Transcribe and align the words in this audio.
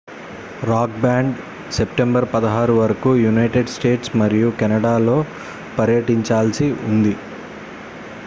rock 0.63 0.95
band 1.01 1.35
September 1.71 2.25
16 2.31 2.55
వరకు 2.79 3.11
United 3.19 3.69
States 3.69 4.11
మరియు 4.21 4.49
కెనడాలో 4.59 5.17
పర్యటించాల్సి 5.77 6.69
ఉంది 6.89 7.13